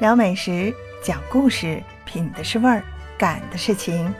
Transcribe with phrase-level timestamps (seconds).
[0.00, 2.84] 聊美食，讲故事，品的是味儿，
[3.18, 4.14] 感的是情。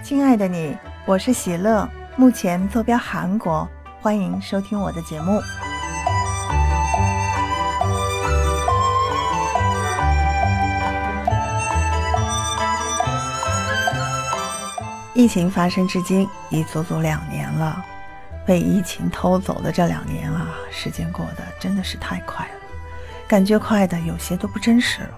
[0.00, 3.68] 亲爱的你，我是喜乐，目前坐标韩国，
[4.00, 5.42] 欢迎收听我的节目。
[15.14, 17.84] 疫情发生至今已足足两年了，
[18.46, 22.52] 被疫情偷走的这两年啊，时间过得真的是太快了，
[23.28, 25.10] 感觉快的有些都不真实了。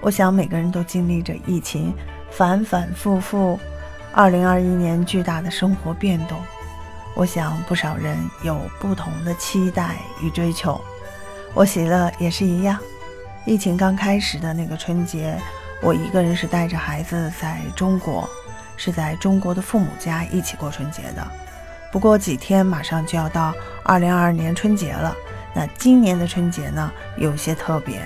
[0.00, 1.94] 我想每个人都经历着疫情
[2.30, 3.58] 反反复复，
[4.12, 6.38] 二零二一年巨大的生活变动。
[7.14, 10.80] 我想不少人有不同的期待与追求，
[11.54, 12.78] 我喜乐也是一样。
[13.44, 15.38] 疫情刚开始的那个春节，
[15.82, 18.28] 我一个人是带着孩子在中国。
[18.82, 21.22] 是在中国的父母家一起过春节的，
[21.92, 23.52] 不过几天马上就要到
[23.84, 25.14] 二零二二年春节了。
[25.54, 28.00] 那今年的春节呢，有些特别，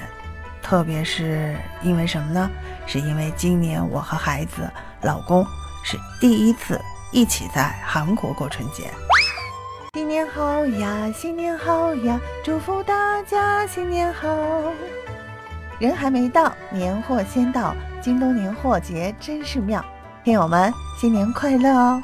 [0.63, 2.51] 特别是因为什么呢？
[2.87, 4.71] 是因为今年我和孩子、
[5.03, 5.45] 老公
[5.83, 6.81] 是第一次
[7.13, 8.91] 一起在韩国过春节。
[9.95, 14.29] 新年好呀，新年好呀，祝福大家新年好。
[15.79, 19.85] 人还没到，年货先到，京东年货节真是妙。
[20.25, 22.03] 听友们，新年快乐哦！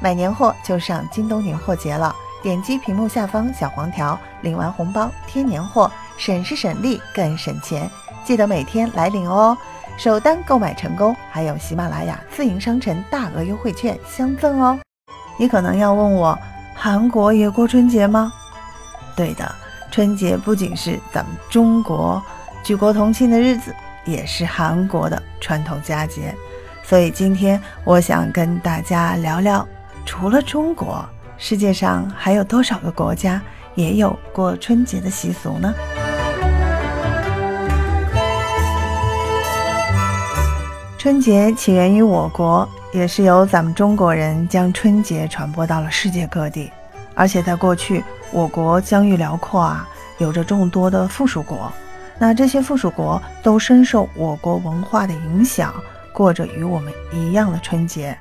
[0.00, 7.90] 买年货就上京东年货节了，点击屏幕下方小黄条，领完红包添年货，省时省力更省钱。
[8.24, 9.56] 记得每天来领哦！
[9.96, 14.78] 首单购买成功，还有喜马拉雅自营商城大额优惠券相赠哦。
[15.36, 16.38] 你可能要问我，
[16.74, 18.32] 韩国也过春节吗？
[19.16, 19.50] 对的，
[19.90, 22.22] 春节不仅是咱们中国
[22.62, 26.32] 举国同庆的日子，也是韩国的传统佳节。
[26.84, 29.66] 所以今天我想跟大家聊聊，
[30.06, 31.04] 除了中国，
[31.40, 33.40] 世界上还有多少个国家
[33.76, 35.72] 也有过春节的习俗呢？
[40.98, 46.72] 春节起源于我国，也是由咱们中国人将春节传播到了世界各地。
[47.14, 49.88] 而且在过去，我国疆域辽阔啊，
[50.18, 51.72] 有着众多的附属国，
[52.18, 55.72] 那这些附属国都深受我国文化的影响。
[56.12, 58.18] 过着与我们一样的春节。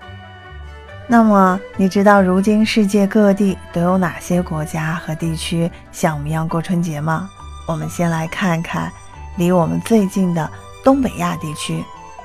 [1.10, 7.30] 那么，你知道如今世界各地都有哪些国家和地区像我们一样过春节吗？
[7.66, 8.92] 我们先来看看
[9.38, 10.50] 离我们最近的
[10.84, 11.82] 东北亚地区。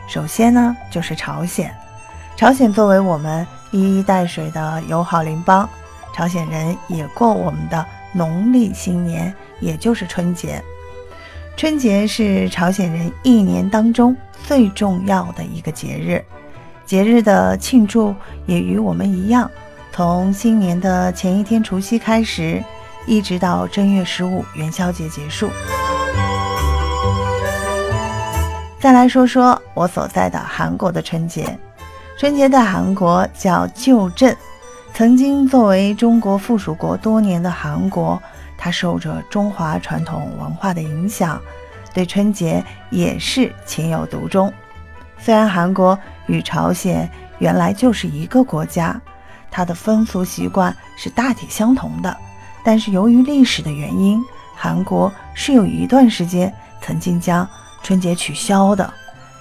[0.08, 1.72] 首先呢，就是朝鲜。
[2.36, 5.68] 朝鲜作为我们一衣带水的友好邻邦，
[6.12, 10.60] 朝鲜人也过我们的农历新年，也就是春节。
[11.56, 14.16] 春节是朝鲜人一年当中。
[14.44, 16.24] 最重要的一个节日，
[16.92, 18.14] 节日的庆祝
[18.44, 19.50] 也与我们一样，
[19.92, 22.62] 从新年的前一天除夕开始，
[23.06, 25.48] 一直到正月十五元宵节结束。
[28.78, 31.58] 再来说说我所在的韩国的春节，
[32.18, 34.36] 春节在韩国叫旧镇，
[34.92, 38.22] 曾经作为中国附属国多年的韩国，
[38.58, 41.40] 它受着中华传统文化的影响。
[41.94, 44.52] 对春节也是情有独钟。
[45.24, 45.96] 虽然韩国
[46.26, 49.00] 与朝鲜原来就是一个国家，
[49.52, 52.16] 它的风俗习惯是大体相同的，
[52.64, 54.20] 但是由于历史的原因，
[54.56, 57.48] 韩国是有一段时间曾经将
[57.84, 58.92] 春节取消的，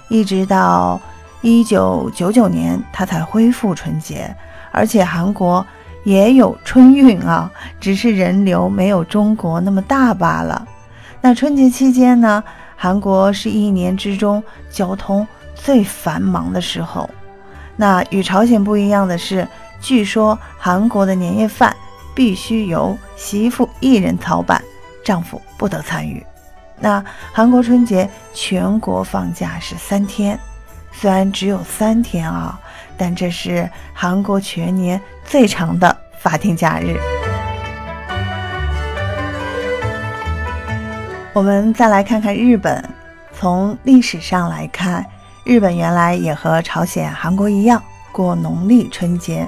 [0.08, 1.02] 一直到
[1.42, 4.36] 一九九九年，它才恢复春节。
[4.72, 5.66] 而且韩国
[6.04, 10.68] 也有春运啊，只是人流没有中国那么大罢了。
[11.22, 12.44] 那春节期间呢？
[12.76, 15.28] 韩国是一年之中交通
[15.64, 17.10] 最繁忙的时候。
[17.76, 19.48] 那与朝鲜不一样的是，
[19.80, 21.76] 据说韩国的年夜饭
[22.14, 24.62] 必须由媳妇一人操办，
[25.04, 26.26] 丈夫不得参与。
[26.80, 30.40] 那韩国春节全国放假是三天，
[30.92, 32.60] 虽然只有三天啊，
[32.98, 36.98] 但这是韩国全年最长的法定假日。
[41.34, 42.84] 我们再来看看日本。
[43.34, 45.04] 从历史上来看，
[45.52, 47.84] 日本原来也和朝鲜、韩国一样
[48.14, 49.46] 过农历春节。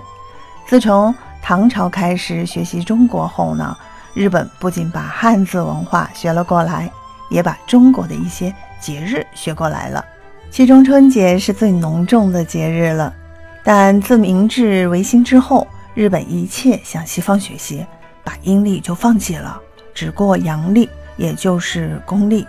[0.68, 3.78] 自从唐朝开始学习中国后呢，
[4.14, 6.92] 日本不仅把汉字文化学了过来，
[7.30, 10.04] 也把中国的一些节日学过来了。
[10.52, 13.14] 其中春节是最隆重的节日了。
[13.64, 17.86] 但自明治维新之后，日本一切向西方学习，
[18.26, 19.58] 把阴历就放弃了，
[19.94, 20.90] 只过阳历。
[21.16, 22.46] 也就是公历，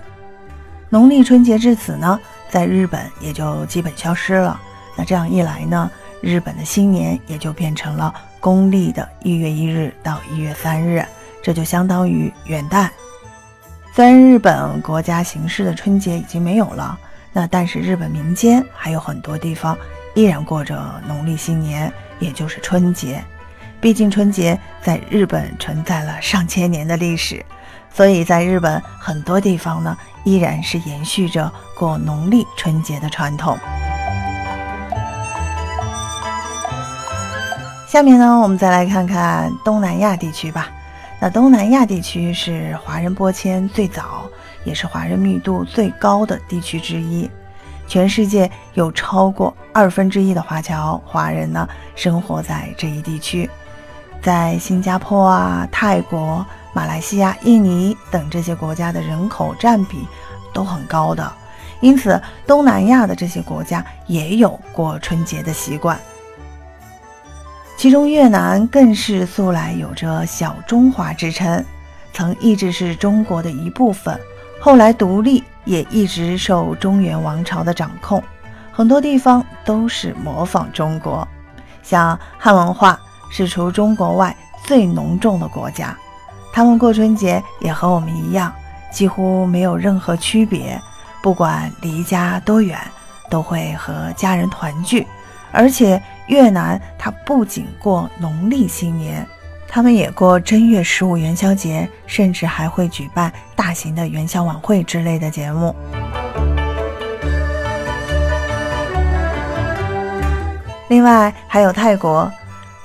[0.89, 2.19] 农历春节至此呢，
[2.55, 4.61] 在日本也就基本消失了。
[4.95, 5.91] 那这样一来呢，
[6.21, 11.05] 日本的新年也就变成了公历的一月一日到一月三日，
[11.43, 12.89] 这就相当于元旦。
[13.93, 16.97] 虽然日本国家形式的春节已经没有了，
[17.33, 19.77] 那但是日本民间还有很多地方
[20.15, 23.21] 依然过着农历新年，也就是春节。
[23.81, 27.45] 毕竟春节在日本存在了上千年的历史，
[27.93, 33.56] 所以在日本很多地方呢，依然是延续着过农历春节的传统。
[37.87, 40.69] 下面呢，我们再来看看东南亚地区吧。
[41.21, 44.29] 那东南亚地区是华人播迁最早，
[44.65, 47.31] 也是华人密度最高的地区之一。
[47.87, 53.49] 全世界有超过二分之一的华侨华人呢，生活在这一地区。
[54.20, 56.44] 在新加坡啊、泰国、
[56.75, 60.06] 马来西亚、印尼等这些国家的人口占比
[60.53, 61.32] 都很高的，
[61.81, 65.99] 因此东南亚的这些国家也有过春节的习惯。
[67.76, 71.65] 其中越南更是素来有着“小中华”之称，
[72.12, 74.19] 曾一直是中国的一部分。
[74.61, 78.23] 后来独立，也一直受中原王朝的掌控，
[78.73, 81.27] 很多地方都是模仿中国。
[81.82, 82.99] 像汉文化
[83.31, 84.35] 是除中国外
[84.65, 85.94] 最浓重的国家，
[86.55, 88.55] 他们过春节也和我们一样，
[88.93, 90.81] 几乎没有任何区别。
[91.21, 92.79] 不管离家多远，
[93.29, 95.05] 都会和家人团聚，
[95.51, 96.01] 而且。
[96.27, 99.27] 越南，它不仅过农历新年，
[99.69, 105.77] 他们也过正月十五元宵节，甚至还会举办大型的元宵晚会之类的节目。
[110.89, 112.33] 另外还有泰国，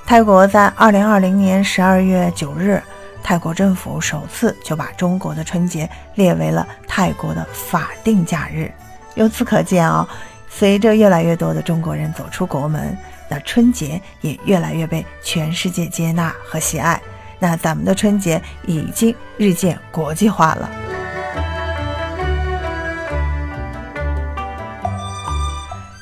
[0.04, 2.82] 泰国在二零二零年十二月九日，
[3.22, 8.72] 泰国政府首次就把中国的春节列为了泰国的法定假日。
[9.14, 10.08] 由此可见啊，
[10.48, 12.96] 随着越来越多的中国人走出国门。
[13.32, 17.00] 那春节也越来越被全世界接纳和喜爱，
[17.38, 20.68] 那咱们的春节已经日渐国际化了。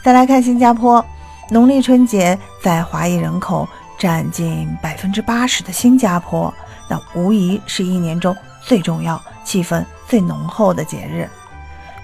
[0.02, 1.04] 再来看新加坡，
[1.50, 3.68] 农历春节在华裔人口
[3.98, 6.52] 占近百分之八十的新加坡，
[6.88, 11.28] 那无疑是一年中最重要、气氛最浓厚的节日。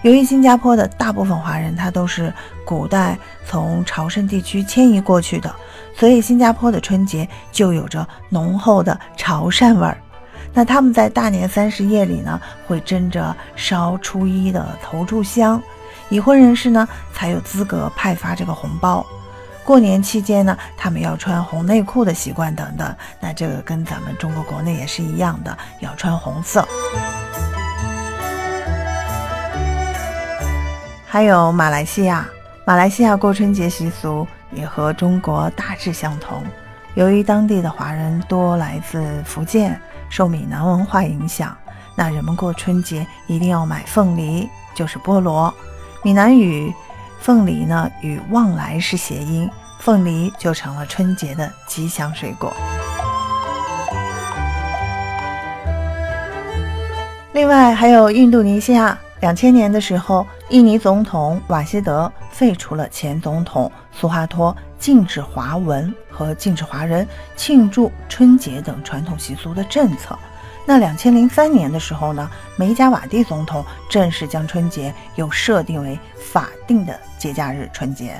[0.02, 2.30] 由于新加坡的大部分华人他都是
[2.66, 5.54] 古代从朝圣地区迁移过去的，
[5.96, 9.96] 所以新加坡的春节就有着浓厚的潮汕味儿。
[10.52, 15.60] 那他们在大年三十夜里呢，会争着烧初一的头炷香，
[16.10, 19.04] 已婚人士呢才有资格派发这个红包。
[19.64, 22.94] 过年期间呢，他们要穿红内裤的习惯等等。
[23.18, 26.66] 那这个跟咱们中国国内也是一样的，要穿红色。
[31.06, 32.26] 还有马来西亚，
[32.66, 36.42] 马来西亚过春节习俗也和中国大致相同。
[36.94, 39.80] 由于当地的华人多来自福建，
[40.10, 41.56] 受闽南文化影响，
[41.96, 45.52] 那人们过春节一定要买凤梨，就是菠萝。
[46.02, 46.70] 闽南语
[47.24, 49.48] “凤梨”呢与“旺来”是谐音，
[49.78, 52.52] 凤梨就成了春节的吉祥水果。
[57.32, 58.98] 另外还有印度尼西亚。
[59.20, 70.18] 两千年的时候，印尼总统瓦希德废除了前总统苏哈托禁止华文和禁止华人庆祝春节等传统习俗的政策。
[70.66, 78.18] 那两千零三年的时候呢，梅加瓦蒂总统正式将春节又设定为法定的节假日春节，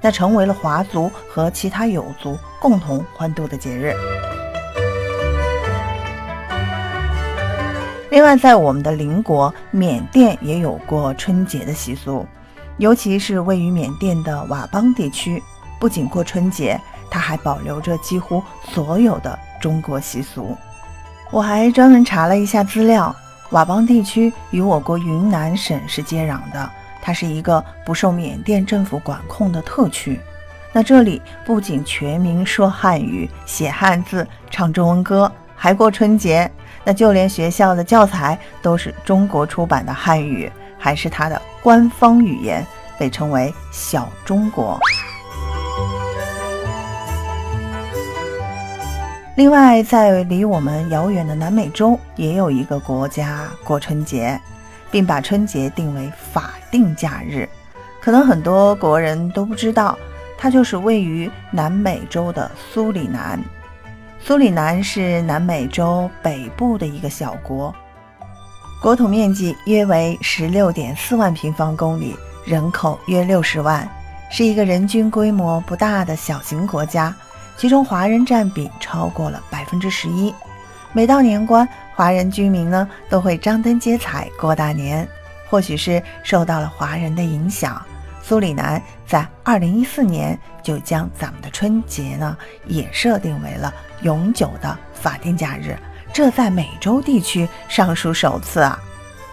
[0.00, 3.94] 那成为了华族和其他友族共同欢度的节日。
[8.10, 12.26] 另外，在我们的邻国缅甸也有过春节的习俗，
[12.78, 15.42] 尤其是位于缅甸的佤邦地区，
[15.78, 16.80] 不仅过春节，
[17.10, 20.56] 它还保留着几乎所有的中国习俗。
[21.32, 23.14] 我还专门查了一下资料，
[23.50, 26.70] 佤邦地区与我国云南省是接壤的，
[27.00, 30.20] 它是一个不受缅甸政府管控的特区。
[30.74, 36.50] 那这里不仅全民说汉语、写汉字、唱中文歌，还过春节。
[36.84, 42.66] 那就连学校的教材都是中国出版的汉语，还是它的官方语言，
[42.98, 44.78] 被称为“小中国”。
[49.34, 54.38] 另外，在离我们遥远的南美洲，也有一个国家过春节，
[54.90, 57.48] 并把春节定为法定假日。
[57.98, 59.98] 可能很多国人都不知道，
[60.36, 63.42] 它就是位于南美洲的苏里南。
[64.20, 67.74] 苏里南是南美洲北部的一个小国，
[68.82, 73.88] 国土面积约为十六点四万平方公里，人口约六十万，
[74.30, 77.16] 是一个人均规模不大的小型国家。
[77.56, 80.34] 其中华人占比超过了百分之十一。
[80.92, 85.08] 每到年关，华人居民呢都会张灯结彩过大年。
[85.48, 87.80] 或许是受到了华人的影响，
[88.22, 95.76] 苏里南在二零一四年就将咱们的春节呢也设定为了永久的法定假日，
[96.12, 98.78] 这在美洲地区尚属首次啊。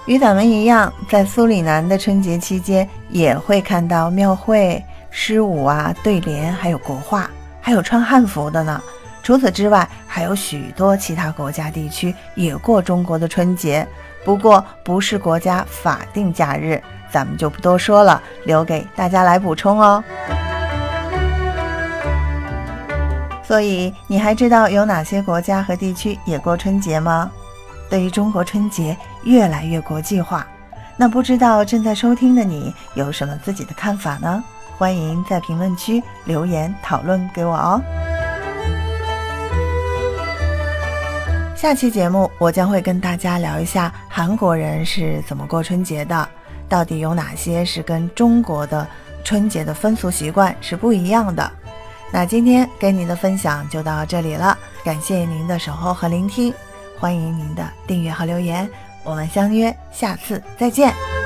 [0.06, 7.30] 与咱们一样，在苏里南的春节期间也会看到庙会、诗舞啊、对联，还有国画，
[7.70, 8.82] 还有穿汉服的呢。
[9.22, 13.88] 除此之外，还有许多其他国家地区也过中国的春节，
[14.26, 20.04] 不过不是国家法定假日，咱们就不多说了，留给大家来补充哦。
[23.44, 27.30] 所以，你还知道有哪些国家和地区也过春节吗？
[27.88, 30.44] 对于中国春节越来越国际化，
[30.98, 34.44] 那不知道正在收听的你有什么自己的看法呢？
[34.80, 37.82] 欢迎在评论区留言讨论给我哦。
[41.54, 46.30] 下期节目，我将会跟大家聊一下韩国人是怎么过春节的，
[46.70, 48.88] 到底有哪些是跟中国的
[49.26, 51.52] 春节的风俗习惯是不一样的。
[52.10, 56.54] 那今天跟您的分享就到这里了，感谢您的守候和聆听，
[56.98, 58.68] 欢迎您的订阅和留言，
[59.04, 61.19] 我们相约下次再见。